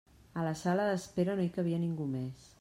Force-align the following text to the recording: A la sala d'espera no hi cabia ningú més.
A 0.43 0.45
la 0.47 0.53
sala 0.61 0.87
d'espera 0.91 1.37
no 1.41 1.45
hi 1.49 1.53
cabia 1.59 1.83
ningú 1.87 2.09
més. 2.19 2.49